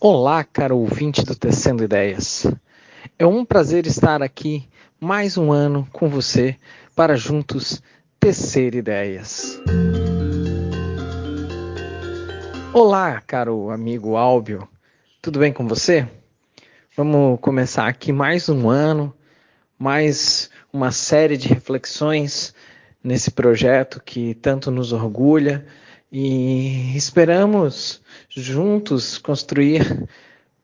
[0.00, 2.46] Olá, caro ouvinte do Tecendo Ideias.
[3.18, 4.68] É um prazer estar aqui
[5.00, 6.54] mais um ano com você
[6.94, 7.82] para juntos
[8.20, 9.60] tecer ideias.
[12.72, 14.68] Olá, caro amigo Álbio.
[15.20, 16.08] Tudo bem com você?
[16.96, 19.12] Vamos começar aqui mais um ano,
[19.76, 22.54] mais uma série de reflexões
[23.02, 25.66] nesse projeto que tanto nos orgulha
[26.10, 28.00] e esperamos
[28.30, 30.08] juntos construir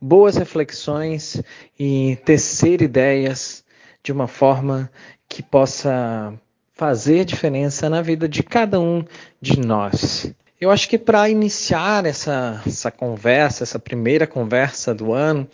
[0.01, 1.43] boas reflexões
[1.79, 3.65] e tecer ideias
[4.03, 4.91] de uma forma
[5.29, 6.35] que possa
[6.75, 9.05] fazer diferença na vida de cada um
[9.41, 10.35] de nós.
[10.61, 15.49] Eu acho que para iniciar essa, essa conversa, essa primeira conversa do ano,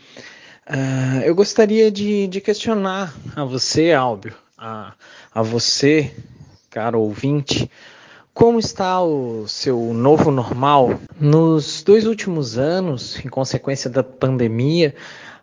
[0.69, 4.95] uh, eu gostaria de, de, questionar a você, Álbio, a,
[5.35, 6.15] a você,
[6.71, 7.71] caro ouvinte,
[8.41, 10.99] como está o seu novo normal?
[11.21, 14.95] Nos dois últimos anos, em consequência da pandemia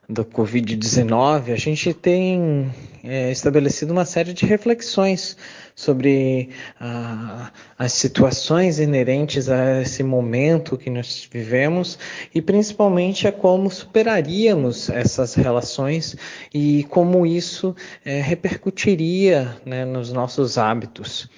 [0.10, 5.38] da Covid-19, a gente tem é, estabelecido uma série de reflexões
[5.76, 6.50] sobre
[6.80, 12.00] ah, as situações inerentes a esse momento que nós vivemos
[12.34, 16.16] e principalmente a como superaríamos essas relações
[16.52, 21.30] e como isso é, repercutiria né, nos nossos hábitos.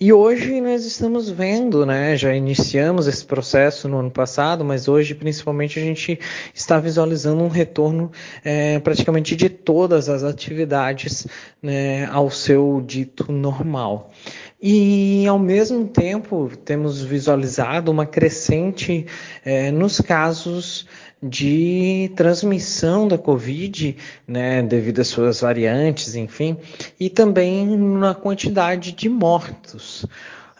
[0.00, 2.16] E hoje nós estamos vendo, né?
[2.16, 6.20] Já iniciamos esse processo no ano passado, mas hoje principalmente a gente
[6.54, 8.12] está visualizando um retorno
[8.44, 11.26] é, praticamente de todas as atividades
[11.60, 14.12] né, ao seu dito normal.
[14.60, 19.06] E, ao mesmo tempo, temos visualizado uma crescente
[19.44, 20.84] é, nos casos
[21.22, 26.56] de transmissão da Covid, né, devido às suas variantes, enfim,
[26.98, 30.04] e também na quantidade de mortos.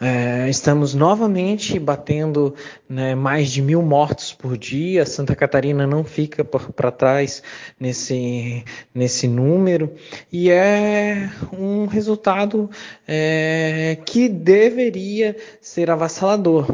[0.01, 2.55] É, estamos novamente batendo
[2.87, 5.05] né, mais de mil mortos por dia.
[5.05, 7.43] Santa Catarina não fica para trás
[7.77, 8.63] nesse,
[8.95, 9.93] nesse número
[10.31, 12.69] e é um resultado
[13.05, 16.65] é, que deveria ser avassalador.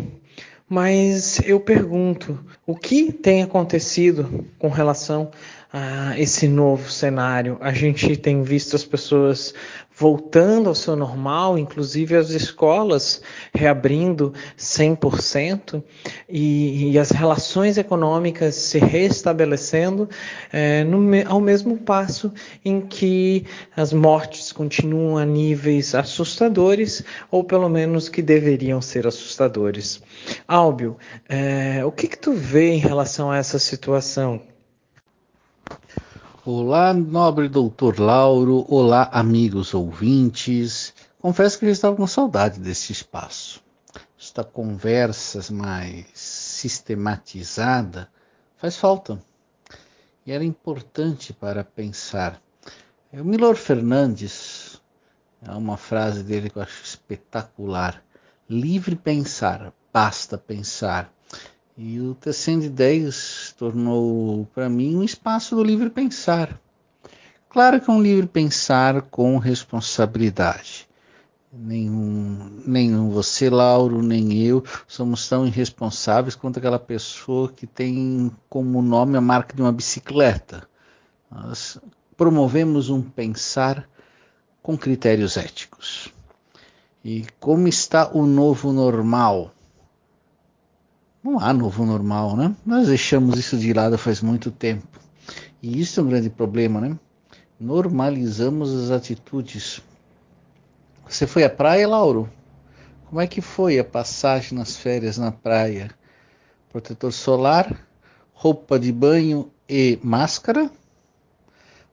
[0.67, 5.29] Mas eu pergunto, o que tem acontecido com relação
[5.71, 7.57] a esse novo cenário?
[7.61, 9.53] A gente tem visto as pessoas
[9.97, 13.21] voltando ao seu normal, inclusive as escolas
[13.53, 15.81] reabrindo 100%
[16.27, 20.09] e, e as relações econômicas se restabelecendo
[20.51, 22.33] é, no, ao mesmo passo
[22.63, 23.45] em que
[23.75, 30.01] as mortes continuam a níveis assustadores, ou pelo menos que deveriam ser assustadores.
[30.47, 30.97] Álbio,
[31.29, 34.41] é, o que, que tu vê em relação a essa situação?
[36.47, 40.93] Olá, nobre doutor Lauro, olá, amigos ouvintes.
[41.19, 43.63] Confesso que eu estava com saudade desse espaço.
[44.15, 48.07] Esta conversa mais sistematizada
[48.57, 49.19] faz falta.
[50.23, 52.39] E era importante para pensar.
[53.11, 54.79] O Milor Fernandes,
[55.41, 58.03] é uma frase dele que eu acho espetacular.
[58.47, 61.11] Livre pensar, basta pensar.
[61.77, 66.57] E o Tecendo Ideias tornou para mim um espaço do livre pensar.
[67.49, 70.87] Claro que é um livre pensar com responsabilidade.
[71.51, 78.81] Nenhum, nenhum você, Lauro, nem eu somos tão irresponsáveis quanto aquela pessoa que tem como
[78.81, 80.67] nome a marca de uma bicicleta.
[81.29, 81.77] Nós
[82.15, 83.87] promovemos um pensar
[84.61, 86.09] com critérios éticos.
[87.03, 89.54] E como está o novo normal?
[91.25, 92.55] Não há novo normal, né?
[92.63, 94.99] Nós deixamos isso de lado faz muito tempo.
[95.59, 96.99] E isso é um grande problema, né?
[97.59, 99.81] Normalizamos as atitudes.
[101.09, 102.29] Você foi à praia, Lauro?
[103.05, 105.89] Como é que foi a passagem nas férias na praia?
[106.69, 107.75] Protetor solar,
[108.31, 110.69] roupa de banho e máscara?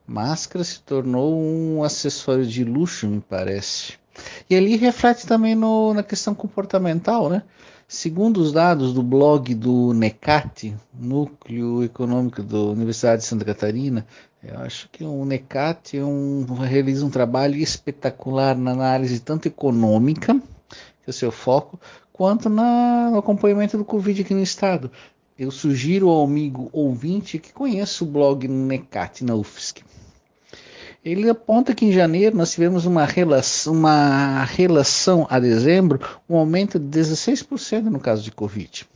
[0.06, 3.94] Máscara se tornou um acessório de luxo, me parece.
[4.50, 7.42] E ali reflete também no, na questão comportamental, né?
[7.94, 14.06] Segundo os dados do blog do NECAT, Núcleo Econômico da Universidade de Santa Catarina,
[14.42, 20.34] eu acho que o NECAT é um, realiza um trabalho espetacular na análise tanto econômica,
[20.70, 21.78] que é o seu foco,
[22.14, 24.90] quanto na, no acompanhamento do Covid aqui no estado.
[25.38, 29.84] Eu sugiro ao amigo ouvinte que conheça o blog NECAT na UFSC
[31.04, 36.78] ele aponta que em janeiro nós tivemos uma relação, uma relação a dezembro, um aumento
[36.78, 38.86] de 16% no caso de Covid,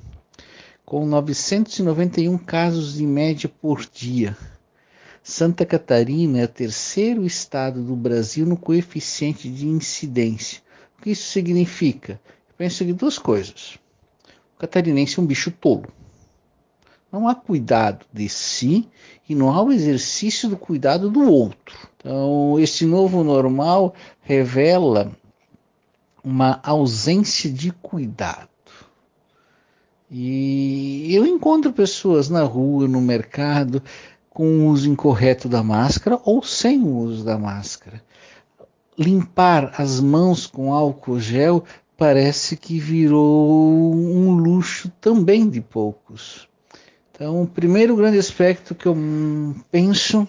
[0.85, 4.37] com 991 casos em média por dia.
[5.20, 10.62] Santa Catarina é o terceiro estado do Brasil no coeficiente de incidência.
[10.97, 12.20] O que isso significa?
[12.49, 13.76] Eu penso em duas coisas.
[14.55, 15.93] O catarinense é um bicho tolo.
[17.16, 18.86] Não há cuidado de si
[19.26, 21.74] e não há o exercício do cuidado do outro.
[21.96, 25.16] Então, esse novo normal revela
[26.22, 28.50] uma ausência de cuidado.
[30.10, 33.82] E eu encontro pessoas na rua, no mercado,
[34.28, 38.04] com o uso incorreto da máscara ou sem o uso da máscara.
[38.98, 41.64] Limpar as mãos com álcool gel
[41.96, 46.46] parece que virou um luxo também de poucos.
[47.16, 48.94] Então, o primeiro grande aspecto que eu
[49.70, 50.28] penso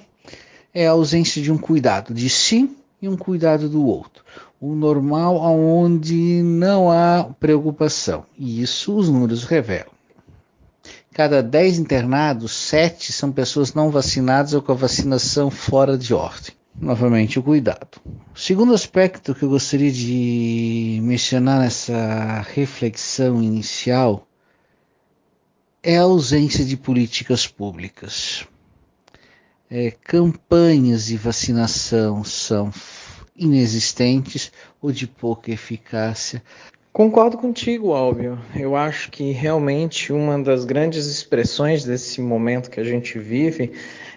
[0.73, 4.23] é a ausência de um cuidado de si e um cuidado do outro.
[4.59, 8.23] O normal onde não há preocupação.
[8.39, 9.91] E isso os números revelam.
[11.11, 16.55] Cada 10 internados, 7 são pessoas não vacinadas ou com a vacinação fora de ordem.
[16.79, 17.99] Novamente, o cuidado.
[18.33, 24.25] O segundo aspecto que eu gostaria de mencionar nessa reflexão inicial
[25.87, 28.45] é a ausência de políticas públicas.
[29.71, 32.73] É, campanhas de vacinação são
[33.33, 34.51] inexistentes
[34.81, 36.43] ou de pouca eficácia.
[36.91, 38.37] Concordo contigo, Álvio.
[38.53, 43.71] Eu acho que realmente uma das grandes expressões desse momento que a gente vive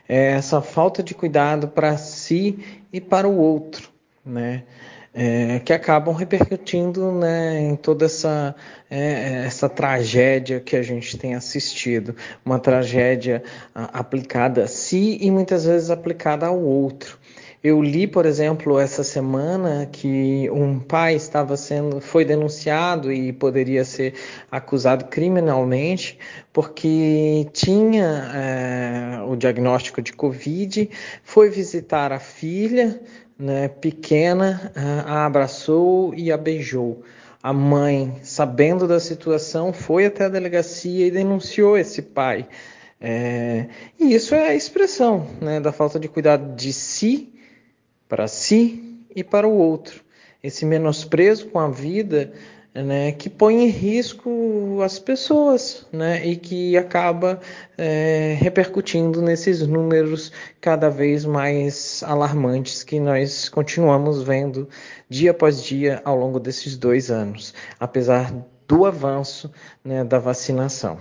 [0.09, 2.59] é essa falta de cuidado para si
[2.93, 3.91] e para o outro,
[4.27, 4.65] né?
[5.13, 8.55] É, que acabam repercutindo né, em toda essa,
[8.89, 12.15] é, essa tragédia que a gente tem assistido.
[12.45, 13.43] Uma tragédia
[13.75, 17.19] aplicada a si e muitas vezes aplicada ao outro.
[17.63, 23.85] Eu li, por exemplo, essa semana que um pai estava sendo, foi denunciado e poderia
[23.85, 24.15] ser
[24.51, 26.19] acusado criminalmente
[26.55, 30.89] porque tinha é, o diagnóstico de Covid,
[31.23, 32.99] foi visitar a filha,
[33.41, 34.71] né, pequena,
[35.07, 37.03] a abraçou e a beijou.
[37.43, 42.47] A mãe, sabendo da situação, foi até a delegacia e denunciou esse pai.
[43.01, 43.67] É,
[43.99, 47.33] e isso é a expressão né, da falta de cuidado de si,
[48.07, 50.05] para si e para o outro.
[50.43, 52.33] Esse menosprezo com a vida
[52.75, 57.41] né, que põe em risco as pessoas né, e que acaba
[57.77, 64.69] é, repercutindo nesses números cada vez mais alarmantes que nós continuamos vendo
[65.09, 68.33] dia após dia ao longo desses dois anos, apesar
[68.69, 69.51] do avanço
[69.85, 70.99] né, da vacinação.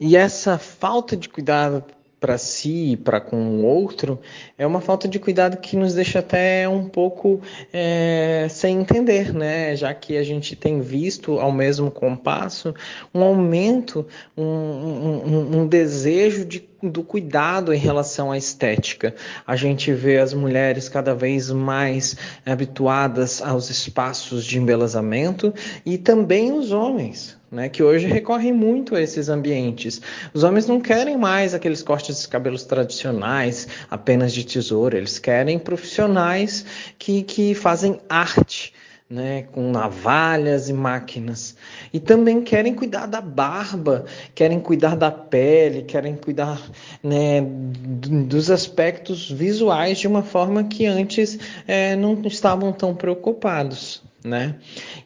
[0.00, 1.84] E essa falta de cuidado
[2.24, 4.18] para si e para com o outro
[4.56, 9.76] é uma falta de cuidado que nos deixa até um pouco é, sem entender, né?
[9.76, 12.74] Já que a gente tem visto ao mesmo compasso
[13.12, 19.14] um aumento, um, um, um desejo de do cuidado em relação à estética.
[19.46, 25.54] A gente vê as mulheres cada vez mais habituadas aos espaços de embelezamento
[25.86, 27.38] e também os homens.
[27.54, 30.02] Né, que hoje recorrem muito a esses ambientes.
[30.34, 35.56] Os homens não querem mais aqueles cortes de cabelos tradicionais, apenas de tesoura, eles querem
[35.56, 36.66] profissionais
[36.98, 38.74] que, que fazem arte,
[39.08, 41.54] né, com navalhas e máquinas.
[41.92, 44.04] E também querem cuidar da barba,
[44.34, 46.60] querem cuidar da pele, querem cuidar
[47.04, 54.02] né, dos aspectos visuais de uma forma que antes é, não estavam tão preocupados.
[54.24, 54.56] Né?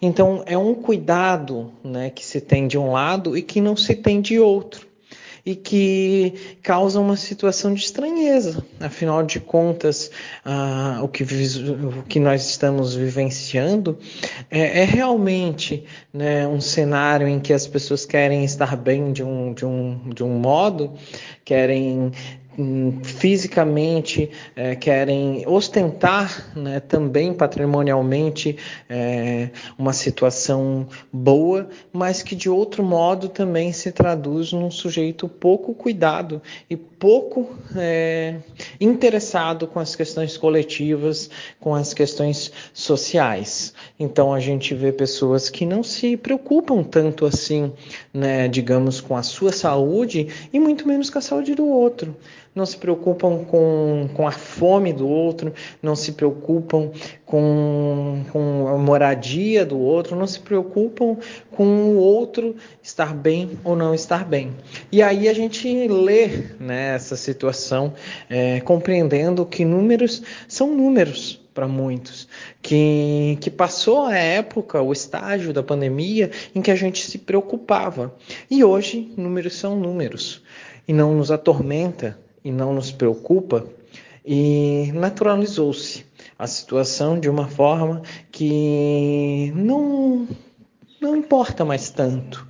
[0.01, 3.97] Então é um cuidado né, que se tem de um lado e que não se
[3.97, 4.87] tem de outro
[5.49, 8.63] e que causa uma situação de estranheza.
[8.79, 10.11] Afinal de contas,
[10.45, 13.99] ah, o, que, o, que, nós estamos vivenciando
[14.51, 19.55] é, é realmente né, um cenário em que as pessoas querem estar bem de um,
[19.55, 20.93] de um, de um modo,
[21.47, 22.13] querem
[23.05, 28.57] fisicamente é, querem ostentar né, também patrimonialmente
[28.89, 35.73] é, uma situação boa, mas que de outro modo também se traduz num sujeito pouco
[35.73, 38.39] cuidado e pouco é,
[38.81, 43.73] interessado com as questões coletivas, com as questões sociais.
[44.01, 47.73] Então a gente vê pessoas que não se preocupam tanto assim,
[48.13, 52.17] né, digamos, com a sua saúde e muito menos com a saúde do outro
[52.59, 56.91] não se preocupam com, com a fome do outro, não se preocupam
[57.25, 61.17] com, com a moradia do outro, não se preocupam
[61.53, 64.51] com o outro estar bem ou não estar bem.
[64.91, 66.27] E aí a gente lê
[66.59, 67.95] né, essa situação
[68.29, 72.29] é, compreendendo que números são números para muitos,
[72.61, 78.15] que, que passou a época, o estágio da pandemia em que a gente se preocupava.
[78.51, 80.43] E hoje, números são números
[80.87, 83.67] e não nos atormenta e não nos preocupa,
[84.25, 86.05] e naturalizou-se
[86.39, 90.29] a situação de uma forma que não,
[91.01, 92.47] não importa mais tanto.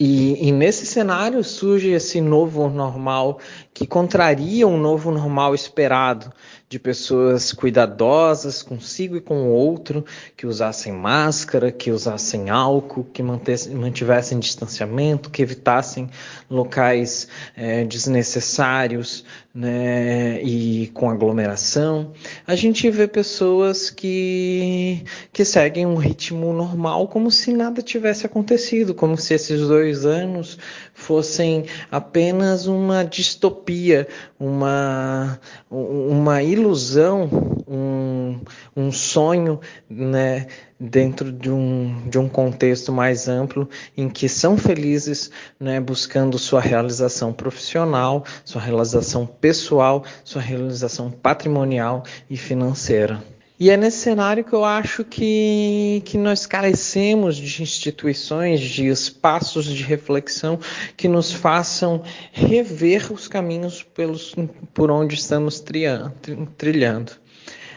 [0.00, 3.40] E, e, nesse cenário surge esse novo normal
[3.78, 6.32] que contraria um novo normal esperado
[6.68, 10.04] de pessoas cuidadosas consigo e com o outro,
[10.36, 16.10] que usassem máscara, que usassem álcool, que mantivessem distanciamento, que evitassem
[16.50, 22.12] locais é, desnecessários né, e com aglomeração.
[22.46, 28.92] A gente vê pessoas que, que seguem um ritmo normal como se nada tivesse acontecido,
[28.92, 30.58] como se esses dois anos
[31.08, 34.06] fossem apenas uma distopia,
[34.38, 37.30] uma, uma ilusão,
[37.66, 38.38] um,
[38.76, 40.48] um sonho, né,
[40.78, 46.60] dentro de um, de um contexto mais amplo em que são felizes, né, buscando sua
[46.60, 53.18] realização profissional, sua realização pessoal, sua realização patrimonial e financeira.
[53.60, 59.64] E é nesse cenário que eu acho que, que nós carecemos de instituições, de espaços
[59.64, 60.60] de reflexão
[60.96, 64.32] que nos façam rever os caminhos pelos,
[64.72, 67.12] por onde estamos trilhando.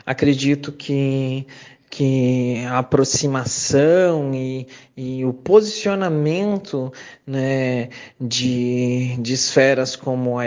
[0.05, 1.47] Acredito que
[1.91, 6.91] que a aproximação e, e o posicionamento
[7.27, 10.45] né, de, de esferas como a,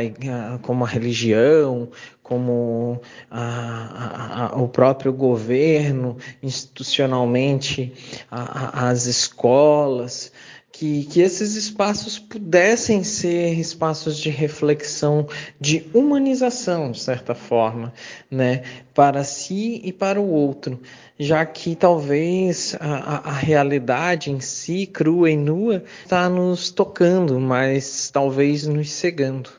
[0.62, 1.90] como a religião,
[2.24, 7.92] como a, a, o próprio governo, institucionalmente,
[8.30, 10.32] as escolas,
[10.72, 15.28] que, que esses espaços pudessem ser espaços de reflexão,
[15.60, 17.92] de humanização, de certa forma,
[18.30, 18.62] né,
[18.94, 20.80] para si e para o outro,
[21.18, 28.10] já que talvez a, a realidade em si, crua e nua, está nos tocando, mas
[28.10, 29.50] talvez nos cegando.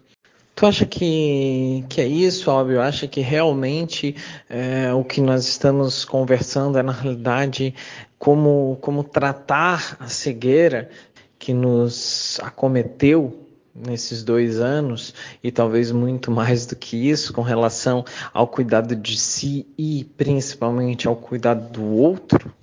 [0.56, 2.82] Tu acha que, que é isso, Óbvio?
[2.82, 4.16] Acha que realmente
[4.50, 7.76] é, o que nós estamos conversando é, na realidade,
[8.18, 10.90] como, como tratar a cegueira
[11.38, 13.38] que nos acometeu
[13.76, 19.18] nesses dois anos e talvez muito mais do que isso com relação ao cuidado de
[19.18, 22.54] si e principalmente ao cuidado do outro?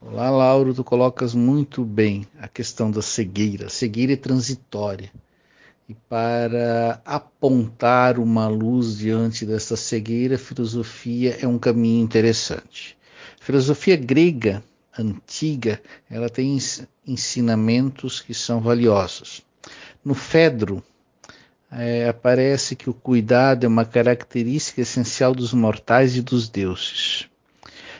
[0.00, 3.68] Olá, Lauro, tu colocas muito bem a questão da cegueira.
[3.68, 5.10] Cegueira é transitória.
[5.88, 12.98] E para apontar uma luz diante dessa cegueira, a filosofia é um caminho interessante.
[13.40, 14.64] A filosofia grega
[14.98, 16.58] antiga, ela tem
[17.06, 19.42] ensinamentos que são valiosos.
[20.04, 20.82] No Fedro,
[21.70, 27.28] é, aparece que o cuidado é uma característica essencial dos mortais e dos deuses.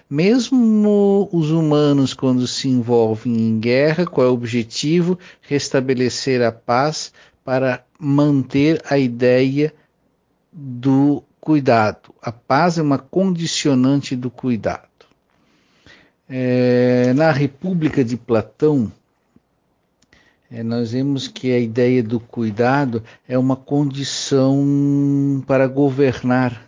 [0.09, 5.19] Mesmo os humanos, quando se envolvem em guerra, qual é o objetivo?
[5.41, 7.13] Restabelecer a paz
[7.47, 9.73] para manter a ideia
[10.53, 12.13] do cuidado.
[12.21, 14.83] A paz é uma condicionante do cuidado.
[16.29, 18.91] É, na República de Platão,
[20.51, 26.66] é, nós vemos que a ideia do cuidado é uma condição para governar.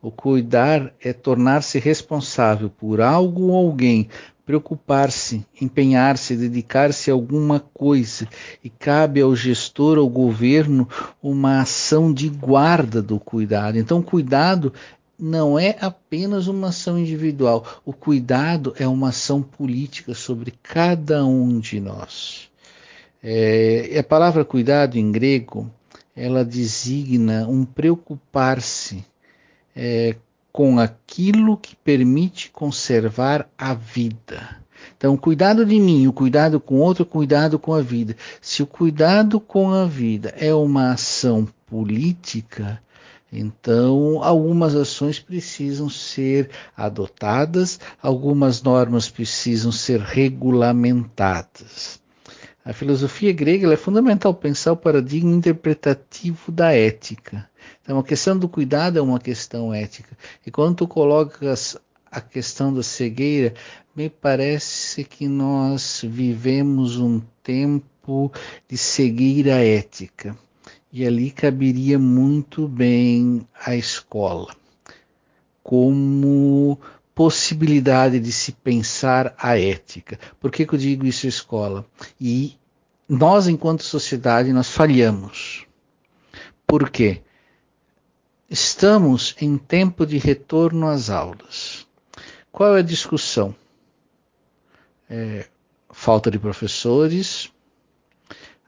[0.00, 4.08] O cuidar é tornar-se responsável por algo ou alguém,
[4.46, 8.28] preocupar-se, empenhar-se, dedicar-se a alguma coisa.
[8.62, 10.88] E cabe ao gestor, ao governo,
[11.20, 13.76] uma ação de guarda do cuidado.
[13.76, 14.72] Então, cuidado
[15.18, 17.66] não é apenas uma ação individual.
[17.84, 22.48] O cuidado é uma ação política sobre cada um de nós.
[23.20, 25.68] É, a palavra cuidado em grego
[26.14, 29.04] ela designa um preocupar-se
[29.74, 30.16] é,
[30.52, 34.58] com aquilo que permite conservar a vida.
[34.96, 38.16] Então, cuidado de mim, o cuidado com outro, cuidado com a vida.
[38.40, 42.80] Se o cuidado com a vida é uma ação política,
[43.30, 52.00] então, algumas ações precisam ser adotadas, algumas normas precisam ser regulamentadas.
[52.68, 57.48] A filosofia grega é fundamental pensar o paradigma interpretativo da ética.
[57.80, 60.14] Então, a questão do cuidado é uma questão ética.
[60.46, 61.78] E quando tu colocas
[62.12, 63.54] a questão da cegueira,
[63.96, 68.30] me parece que nós vivemos um tempo
[68.68, 70.36] de cegueira ética
[70.92, 74.54] e ali caberia muito bem a escola
[75.62, 76.78] como
[77.14, 80.20] possibilidade de se pensar a ética.
[80.38, 81.84] Por que, que eu digo isso escola?
[82.20, 82.57] E
[83.08, 85.66] nós, enquanto sociedade, nós falhamos.
[86.66, 87.22] Por quê?
[88.50, 91.86] Estamos em tempo de retorno às aulas.
[92.52, 93.54] Qual é a discussão?
[95.08, 95.48] É,
[95.90, 97.50] falta de professores,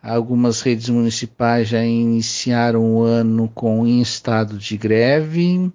[0.03, 5.71] Algumas redes municipais já iniciaram o ano com em estado de greve.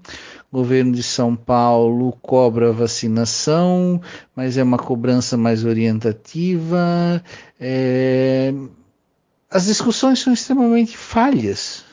[0.51, 4.01] O governo de São Paulo cobra vacinação,
[4.35, 7.23] mas é uma cobrança mais orientativa.
[7.59, 8.51] É...
[9.47, 11.85] As discussões são extremamente falhas.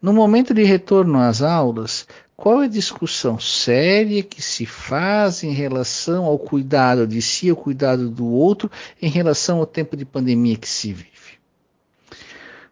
[0.00, 5.52] No momento de retorno às aulas, qual é a discussão séria que se faz em
[5.52, 8.70] relação ao cuidado de si, ao cuidado do outro,
[9.02, 11.19] em relação ao tempo de pandemia que se vive?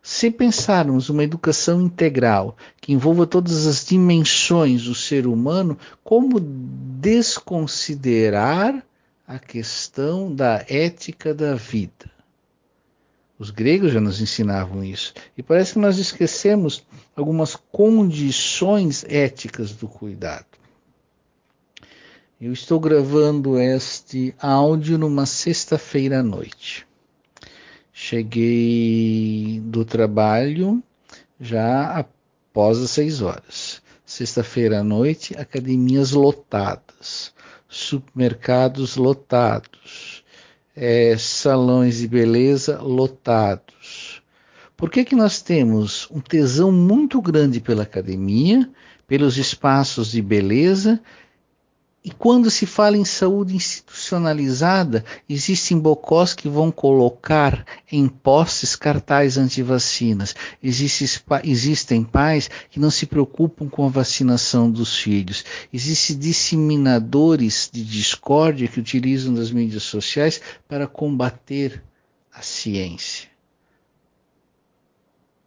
[0.03, 8.83] Se pensarmos uma educação integral que envolva todas as dimensões do ser humano, como desconsiderar
[9.27, 12.11] a questão da ética da vida?
[13.39, 15.15] Os gregos já nos ensinavam isso.
[15.37, 16.83] E parece que nós esquecemos
[17.15, 20.47] algumas condições éticas do cuidado.
[22.41, 26.88] Eu estou gravando este áudio numa sexta-feira à noite.
[28.01, 30.81] Cheguei do trabalho
[31.41, 33.83] já após as seis horas.
[34.07, 37.35] Sexta-feira à noite, academias lotadas,
[37.69, 40.25] supermercados lotados,
[40.77, 44.23] é, salões de beleza lotados.
[44.77, 48.71] Por que, que nós temos um tesão muito grande pela academia,
[49.09, 51.03] pelos espaços de beleza
[52.05, 59.37] e quando se fala em saúde institucionalizada, existem bocós que vão colocar em postes cartazes
[59.37, 60.35] anti-vacinas.
[60.63, 65.45] existem pais que não se preocupam com a vacinação dos filhos.
[65.73, 71.83] Existem disseminadores de discórdia que utilizam das mídias sociais para combater
[72.33, 73.29] a ciência.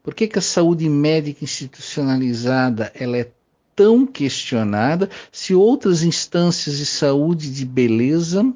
[0.03, 3.31] Por que, que a saúde médica institucionalizada ela é
[3.75, 8.53] tão questionada se outras instâncias de saúde de beleza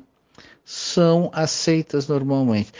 [0.63, 2.71] são aceitas normalmente.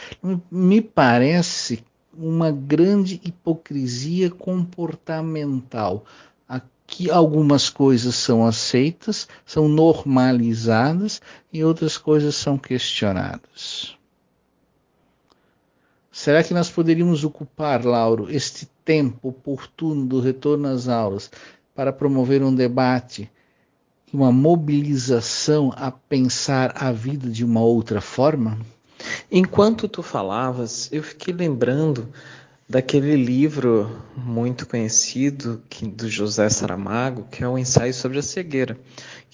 [0.50, 6.04] Me parece uma grande hipocrisia comportamental.
[6.48, 11.20] Aqui algumas coisas são aceitas, são normalizadas
[11.52, 13.96] e outras coisas são questionadas.
[16.10, 21.30] Será que nós poderíamos ocupar, Lauro, este tempo oportuno do retorno às aulas
[21.76, 23.30] para promover um debate
[24.12, 28.58] uma mobilização a pensar a vida de uma outra forma?
[29.30, 32.08] Enquanto tu falavas, eu fiquei lembrando
[32.68, 38.78] daquele livro muito conhecido que, do José Saramago, que é o Ensaio sobre a Cegueira,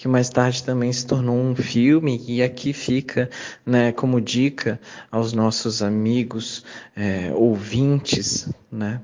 [0.03, 3.31] que mais tarde também se tornou um filme e aqui fica
[3.65, 4.81] né, como dica
[5.12, 6.65] aos nossos amigos
[6.97, 9.01] é, ouvintes, né,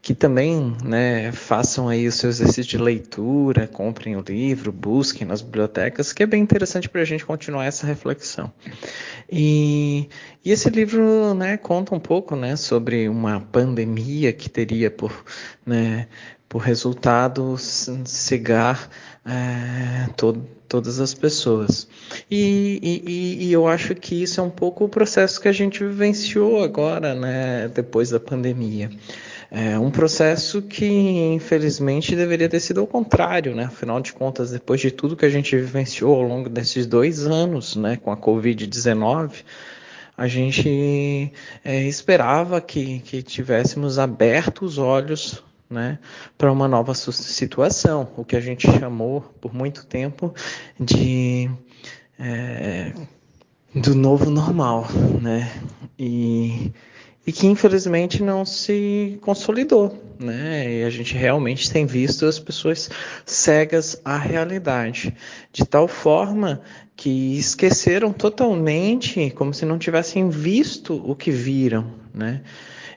[0.00, 5.42] que também né, façam aí o seu exercício de leitura, comprem o livro, busquem nas
[5.42, 8.50] bibliotecas, que é bem interessante para a gente continuar essa reflexão.
[9.30, 10.08] E,
[10.42, 15.12] e esse livro né, conta um pouco né, sobre uma pandemia que teria por,
[15.66, 16.08] né,
[16.48, 18.88] por resultado cegar
[19.28, 21.86] é, to, todas as pessoas.
[22.30, 25.84] E, e, e, eu acho que isso é um pouco o processo que a gente
[25.84, 28.90] vivenciou agora, né, depois da pandemia.
[29.50, 33.64] É um processo que, infelizmente, deveria ter sido ao contrário, né?
[33.64, 37.74] Afinal de contas, depois de tudo que a gente vivenciou ao longo desses dois anos,
[37.74, 39.30] né, com a Covid-19,
[40.18, 41.32] a gente
[41.64, 45.98] é, esperava que, que tivéssemos aberto os olhos né,
[46.36, 50.34] para uma nova situação, o que a gente chamou por muito tempo
[50.78, 51.50] de
[52.18, 52.92] é,
[53.74, 54.86] do novo normal,
[55.20, 55.52] né?
[55.98, 56.72] E
[57.28, 60.78] e que infelizmente não se consolidou, né?
[60.78, 62.88] E a gente realmente tem visto as pessoas
[63.26, 65.14] cegas à realidade,
[65.52, 66.62] de tal forma
[66.96, 72.40] que esqueceram totalmente, como se não tivessem visto o que viram, né?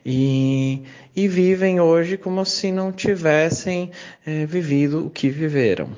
[0.06, 0.82] E,
[1.16, 3.92] e vivem hoje como se não tivessem
[4.26, 5.90] é, vivido o que viveram,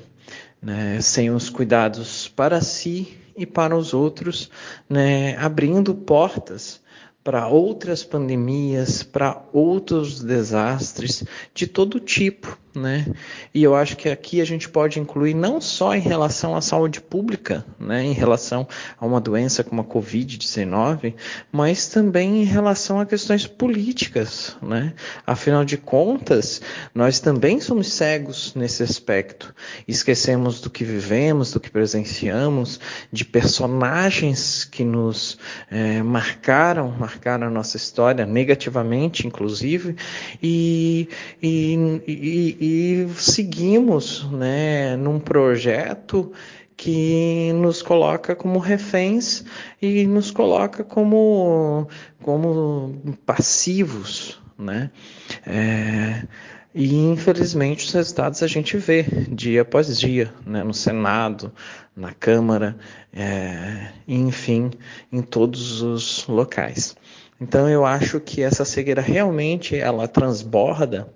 [0.60, 1.00] né?
[1.00, 4.50] Sem os cuidados para si e para os outros,
[4.88, 5.36] né?
[5.38, 6.83] Abrindo portas
[7.24, 13.06] para outras pandemias, para outros desastres de todo tipo né?
[13.52, 17.00] E eu acho que aqui a gente pode incluir não só em relação à saúde
[17.00, 18.66] pública, né, em relação
[18.98, 21.14] a uma doença como a Covid-19,
[21.52, 24.94] mas também em relação a questões políticas, né?
[25.26, 26.60] Afinal de contas,
[26.94, 29.54] nós também somos cegos nesse aspecto.
[29.86, 32.80] Esquecemos do que vivemos, do que presenciamos,
[33.12, 35.38] de personagens que nos
[35.70, 37.13] é, marcaram, marcaram
[37.46, 39.96] a nossa história negativamente, inclusive,
[40.42, 41.08] e,
[41.42, 41.74] e,
[42.06, 46.32] e e seguimos né, num projeto
[46.76, 49.44] que nos coloca como reféns
[49.80, 51.88] e nos coloca como,
[52.22, 54.90] como passivos, né?
[55.46, 56.26] É,
[56.74, 61.52] e infelizmente os resultados a gente vê dia após dia, né, no Senado,
[61.96, 62.76] na Câmara,
[63.12, 64.70] é, enfim,
[65.12, 66.96] em todos os locais.
[67.40, 71.08] Então eu acho que essa cegueira realmente ela transborda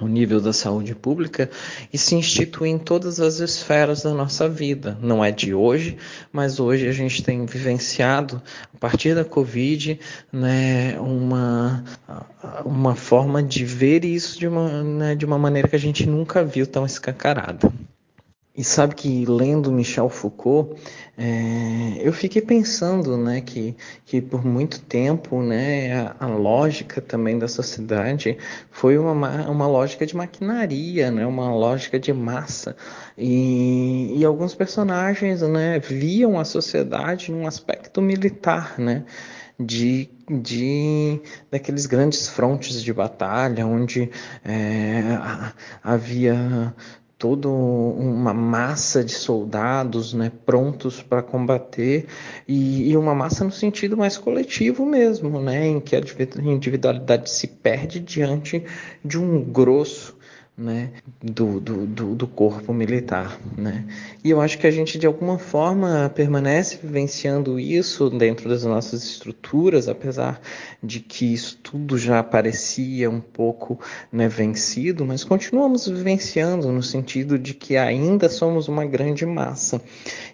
[0.00, 1.50] o nível da saúde pública
[1.92, 4.98] e se institui em todas as esferas da nossa vida.
[5.00, 5.96] Não é de hoje,
[6.32, 8.42] mas hoje a gente tem vivenciado,
[8.74, 9.98] a partir da Covid,
[10.32, 11.84] né, uma,
[12.64, 16.44] uma forma de ver isso de uma, né, de uma maneira que a gente nunca
[16.44, 17.72] viu tão escancarada.
[18.58, 20.74] E sabe que lendo Michel Foucault,
[21.16, 27.38] é, eu fiquei pensando, né, que, que por muito tempo, né, a, a, lógica também
[27.38, 28.36] da sociedade
[28.68, 32.74] foi uma, uma lógica de maquinaria, né, uma lógica de massa.
[33.16, 39.04] E, e alguns personagens, né, viam a sociedade num aspecto militar, né,
[39.56, 44.10] de, de daqueles grandes frontes de batalha onde
[44.44, 45.02] é,
[45.80, 46.74] havia
[47.18, 52.06] toda uma massa de soldados né, prontos para combater
[52.46, 56.00] e, e, uma massa no sentido mais coletivo mesmo, né, em que a
[56.40, 58.64] individualidade se perde diante
[59.04, 60.17] de um grosso
[60.58, 60.90] né,
[61.22, 63.38] do, do, do, do, corpo militar.
[63.56, 63.84] Né?
[64.24, 69.04] E eu acho que a gente, de alguma forma, permanece vivenciando isso dentro das nossas
[69.04, 70.40] estruturas, apesar
[70.82, 73.78] de que isso tudo já parecia um pouco
[74.10, 79.80] né, vencido, mas continuamos vivenciando no sentido de que ainda somos uma grande massa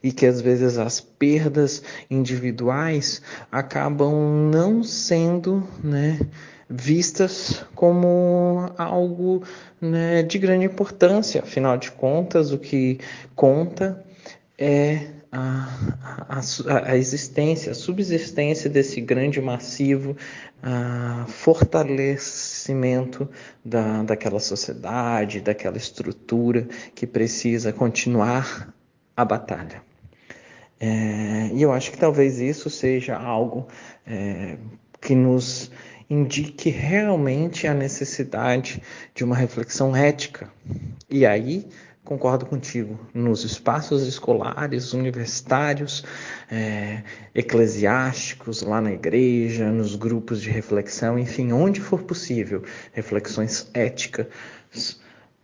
[0.03, 3.21] e que às vezes as perdas individuais
[3.53, 6.19] acabam não sendo, né,
[6.69, 9.43] vistas como algo
[9.81, 11.43] né, de grande importância.
[11.43, 12.99] Afinal de contas, o que
[13.35, 14.05] conta
[14.59, 15.69] é a,
[16.29, 20.17] a, a, existência, a subsistência desse grande massivo,
[20.63, 23.29] a fortalecimento
[23.65, 28.73] da, daquela sociedade, daquela estrutura que precisa continuar
[29.17, 29.83] a batalha.
[30.81, 33.67] É, e eu acho que talvez isso seja algo
[34.07, 34.57] é,
[35.01, 35.71] que nos
[36.15, 38.83] indique realmente a necessidade
[39.15, 40.49] de uma reflexão ética.
[41.11, 41.67] E aí,
[42.05, 46.05] concordo contigo, nos espaços escolares, universitários,
[46.51, 47.03] é,
[47.35, 54.27] eclesiásticos, lá na igreja, nos grupos de reflexão, enfim, onde for possível, reflexões éticas,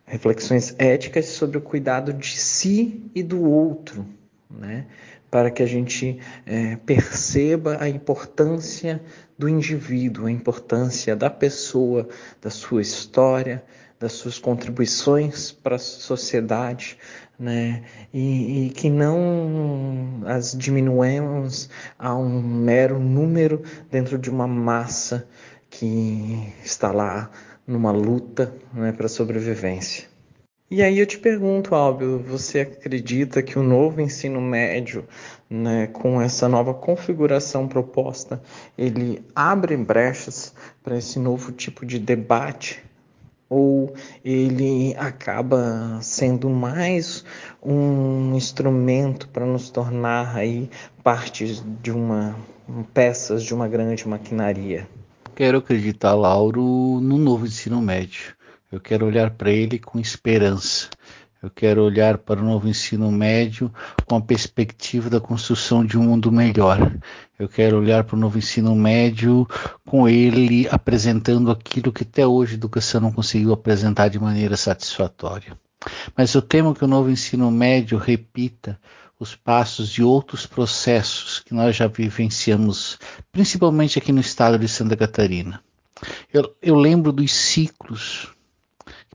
[0.05, 4.05] reflexões éticas sobre o cuidado de si e do outro,
[4.49, 4.85] né?
[5.31, 9.01] Para que a gente é, perceba a importância
[9.39, 12.07] do indivíduo, a importância da pessoa,
[12.41, 13.63] da sua história,
[13.97, 16.97] das suas contribuições para a sociedade,
[17.39, 17.83] né?
[18.13, 25.27] E, e, que não as diminuamos a um mero número dentro de uma massa
[25.69, 27.31] que está lá
[27.65, 30.10] numa luta né, para sobrevivência.
[30.73, 35.05] E aí eu te pergunto, Álvio, você acredita que o novo ensino médio,
[35.49, 38.41] né, com essa nova configuração proposta,
[38.77, 42.81] ele abre brechas para esse novo tipo de debate?
[43.49, 47.25] Ou ele acaba sendo mais
[47.61, 50.69] um instrumento para nos tornar aí
[51.03, 52.33] partes de uma
[52.93, 54.87] peças de uma grande maquinaria?
[55.35, 56.61] Quero acreditar, Lauro,
[57.01, 58.39] no novo ensino médio
[58.71, 60.89] eu quero olhar para ele com esperança.
[61.43, 63.73] Eu quero olhar para o novo ensino médio
[64.05, 66.95] com a perspectiva da construção de um mundo melhor.
[67.37, 69.47] Eu quero olhar para o novo ensino médio
[69.85, 75.57] com ele apresentando aquilo que até hoje a educação não conseguiu apresentar de maneira satisfatória.
[76.15, 78.79] Mas eu temo que o novo ensino médio repita
[79.19, 82.99] os passos de outros processos que nós já vivenciamos,
[83.31, 85.61] principalmente aqui no estado de Santa Catarina.
[86.31, 88.30] Eu, eu lembro dos ciclos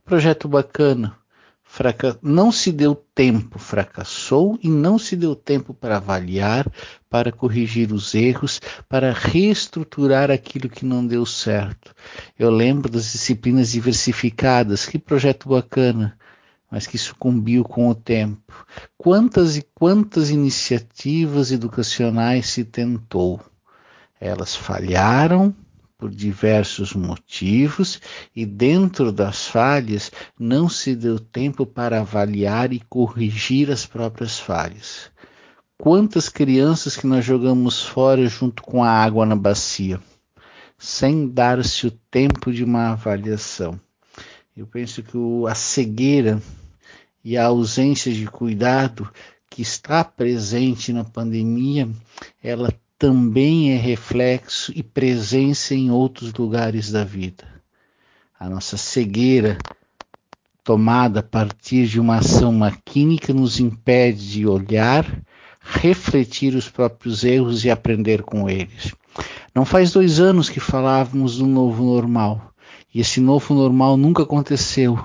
[0.07, 1.17] Projeto bacana.
[1.65, 2.17] Fraca...
[2.23, 6.71] Não se deu tempo, fracassou e não se deu tempo para avaliar,
[7.11, 11.93] para corrigir os erros, para reestruturar aquilo que não deu certo.
[12.39, 16.17] Eu lembro das disciplinas diversificadas, que projeto bacana,
[16.71, 18.65] mas que sucumbiu com o tempo.
[18.97, 23.41] Quantas e quantas iniciativas educacionais se tentou?
[24.21, 25.53] Elas falharam,
[25.99, 28.01] por diversos motivos
[28.35, 35.11] e dentro das falhas não se deu tempo para avaliar e corrigir as próprias falhas.
[35.79, 40.01] Quantas crianças que nós jogamos fora junto com a água na bacia,
[40.79, 43.81] sem dar-se o tempo de uma avaliação.
[44.57, 46.41] Eu penso que a cegueira
[47.25, 49.11] e a ausência de cuidado
[49.51, 51.89] que está presente na pandemia,
[52.43, 57.45] ela também é reflexo e presença em outros lugares da vida.
[58.39, 59.59] A nossa cegueira
[60.65, 65.07] tomada a partir de uma ação maquínica nos impede de olhar,
[65.61, 68.93] refletir os próprios erros e aprender com eles.
[69.55, 72.53] Não faz dois anos que falávamos do novo normal,
[72.93, 74.99] e esse novo normal nunca aconteceu.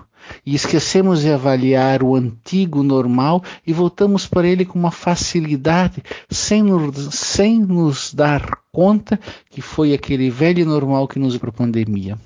[0.45, 6.63] E esquecemos de avaliar o antigo normal e voltamos para ele com uma facilidade, sem
[6.63, 12.17] nos, sem nos dar conta que foi aquele velho normal que nos para a pandemia.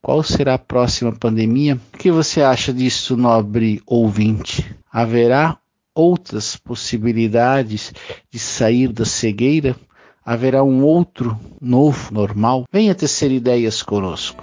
[0.00, 1.78] Qual será a próxima pandemia?
[1.92, 4.64] O que você acha disso, nobre ouvinte?
[4.90, 5.58] Haverá
[5.94, 7.92] outras possibilidades
[8.30, 9.76] de sair da cegueira?
[10.24, 12.64] Haverá um outro novo normal?
[12.72, 14.42] Venha tecer ideias conosco.